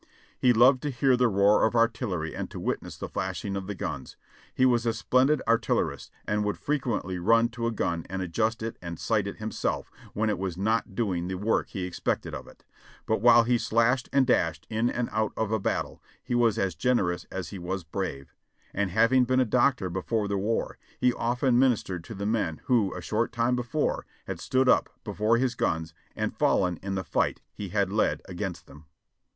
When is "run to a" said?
7.19-7.71